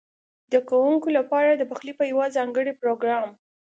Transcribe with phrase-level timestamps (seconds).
[0.51, 3.29] ده کوونکو لپاره د پخلي په یوه ځانګړي پروګرام